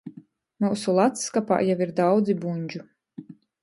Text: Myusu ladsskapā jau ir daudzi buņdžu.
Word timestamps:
Myusu 0.65 0.95
ladsskapā 1.01 1.61
jau 1.69 1.79
ir 1.87 1.95
daudzi 2.03 2.39
buņdžu. 2.43 2.87